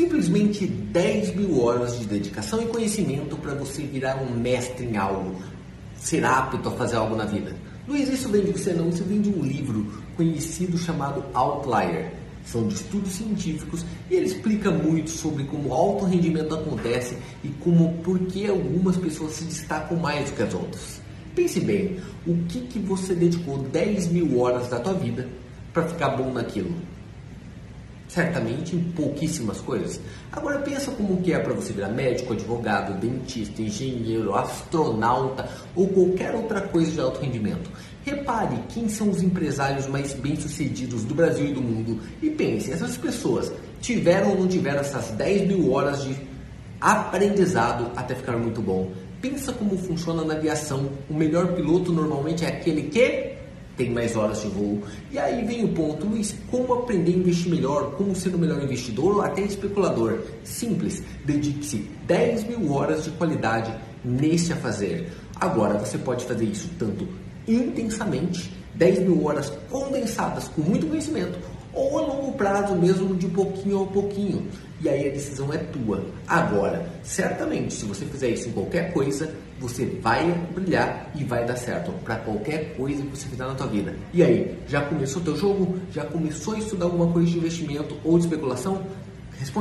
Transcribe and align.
simplesmente 0.00 0.66
10 0.66 1.36
mil 1.36 1.60
horas 1.60 1.98
de 1.98 2.06
dedicação 2.06 2.62
e 2.62 2.66
conhecimento 2.66 3.36
para 3.36 3.54
você 3.54 3.82
virar 3.82 4.16
um 4.16 4.34
mestre 4.34 4.86
em 4.86 4.96
algo, 4.96 5.36
ser 5.94 6.24
apto 6.24 6.66
a 6.66 6.72
fazer 6.72 6.96
algo 6.96 7.14
na 7.14 7.26
vida. 7.26 7.54
Luiz, 7.86 8.08
isso 8.08 8.30
vem 8.30 8.42
de 8.42 8.52
você 8.52 8.72
não, 8.72 8.88
isso 8.88 9.04
vem 9.04 9.20
de 9.20 9.28
um 9.28 9.42
livro 9.42 9.92
conhecido 10.16 10.78
chamado 10.78 11.22
Outlier. 11.34 12.14
São 12.46 12.66
de 12.66 12.76
estudos 12.76 13.12
científicos 13.12 13.84
e 14.10 14.14
ele 14.14 14.24
explica 14.24 14.70
muito 14.70 15.10
sobre 15.10 15.44
como 15.44 15.74
alto 15.74 16.06
rendimento 16.06 16.54
acontece 16.54 17.18
e 17.44 17.48
como 17.60 17.92
por 18.02 18.18
que 18.20 18.46
algumas 18.46 18.96
pessoas 18.96 19.32
se 19.32 19.44
destacam 19.44 19.98
mais 19.98 20.30
do 20.30 20.36
que 20.36 20.42
as 20.42 20.54
outras. 20.54 21.02
Pense 21.34 21.60
bem, 21.60 21.98
o 22.26 22.34
que, 22.48 22.60
que 22.60 22.78
você 22.78 23.14
dedicou 23.14 23.58
10 23.58 24.08
mil 24.08 24.40
horas 24.40 24.68
da 24.68 24.80
tua 24.80 24.94
vida 24.94 25.28
para 25.74 25.86
ficar 25.86 26.16
bom 26.16 26.32
naquilo? 26.32 26.74
Certamente 28.10 28.74
em 28.74 28.82
pouquíssimas 28.82 29.60
coisas. 29.60 30.00
Agora 30.32 30.58
pensa 30.58 30.90
como 30.90 31.22
que 31.22 31.32
é 31.32 31.38
para 31.38 31.54
você 31.54 31.72
virar 31.72 31.90
médico, 31.90 32.32
advogado, 32.32 32.98
dentista, 32.98 33.62
engenheiro, 33.62 34.34
astronauta 34.34 35.48
ou 35.76 35.86
qualquer 35.86 36.34
outra 36.34 36.60
coisa 36.60 36.90
de 36.90 37.00
alto 37.00 37.20
rendimento. 37.20 37.70
Repare 38.04 38.56
quem 38.68 38.88
são 38.88 39.10
os 39.10 39.22
empresários 39.22 39.86
mais 39.86 40.12
bem-sucedidos 40.12 41.04
do 41.04 41.14
Brasil 41.14 41.46
e 41.46 41.52
do 41.52 41.62
mundo 41.62 42.00
e 42.20 42.30
pense, 42.30 42.72
essas 42.72 42.96
pessoas 42.96 43.52
tiveram 43.80 44.30
ou 44.30 44.40
não 44.40 44.48
tiveram 44.48 44.80
essas 44.80 45.10
10 45.10 45.46
mil 45.46 45.72
horas 45.72 46.02
de 46.02 46.16
aprendizado 46.80 47.92
até 47.94 48.14
ficar 48.14 48.36
muito 48.36 48.60
bom. 48.60 48.90
Pensa 49.20 49.52
como 49.52 49.76
funciona 49.76 50.24
na 50.24 50.34
aviação. 50.34 50.90
O 51.08 51.14
melhor 51.14 51.54
piloto 51.54 51.92
normalmente 51.92 52.44
é 52.44 52.48
aquele 52.48 52.84
que 52.84 53.39
tem 53.76 53.90
mais 53.90 54.16
horas 54.16 54.42
de 54.42 54.48
voo. 54.48 54.82
E 55.10 55.18
aí 55.18 55.44
vem 55.44 55.64
o 55.64 55.68
ponto, 55.68 56.06
Luiz, 56.06 56.34
como 56.50 56.74
aprender 56.74 57.12
a 57.12 57.16
investir 57.16 57.50
melhor, 57.50 57.92
como 57.92 58.14
ser 58.14 58.34
o 58.34 58.38
melhor 58.38 58.62
investidor 58.62 59.16
ou 59.16 59.22
até 59.22 59.42
especulador? 59.42 60.20
Simples, 60.44 61.02
dedique-se 61.24 61.88
10 62.06 62.44
mil 62.44 62.72
horas 62.72 63.04
de 63.04 63.10
qualidade 63.10 63.74
nesse 64.04 64.52
a 64.52 64.56
fazer. 64.56 65.10
Agora 65.36 65.78
você 65.78 65.96
pode 65.98 66.24
fazer 66.24 66.44
isso 66.44 66.68
tanto 66.78 67.08
intensamente, 67.48 68.52
10 68.74 69.00
mil 69.00 69.24
horas 69.24 69.50
condensadas 69.70 70.48
com 70.48 70.62
muito 70.62 70.86
conhecimento, 70.86 71.38
ou 71.72 71.98
a 71.98 72.02
longo 72.02 72.32
prazo 72.32 72.74
mesmo 72.74 73.14
de 73.14 73.26
pouquinho 73.28 73.82
a 73.82 73.86
pouquinho. 73.86 74.46
E 74.80 74.88
aí 74.88 75.08
a 75.08 75.12
decisão 75.12 75.52
é 75.52 75.58
tua. 75.58 76.04
Agora, 76.26 76.86
certamente, 77.02 77.74
se 77.74 77.84
você 77.84 78.06
fizer 78.06 78.30
isso 78.30 78.48
em 78.48 78.52
qualquer 78.52 78.92
coisa, 78.92 79.30
você 79.58 79.84
vai 79.84 80.32
brilhar 80.54 81.10
e 81.14 81.22
vai 81.22 81.44
dar 81.44 81.56
certo 81.56 81.92
para 82.02 82.16
qualquer 82.16 82.74
coisa 82.76 83.02
que 83.02 83.08
você 83.08 83.28
fizer 83.28 83.46
na 83.46 83.54
tua 83.54 83.66
vida. 83.66 83.94
E 84.12 84.22
aí, 84.22 84.58
já 84.66 84.80
começou 84.80 85.22
teu 85.22 85.36
jogo? 85.36 85.78
Já 85.92 86.04
começou 86.06 86.54
a 86.54 86.58
estudar 86.58 86.86
alguma 86.86 87.12
coisa 87.12 87.30
de 87.30 87.36
investimento 87.36 87.94
ou 88.02 88.18
de 88.18 88.24
especulação? 88.24 88.82
Responde 89.38 89.58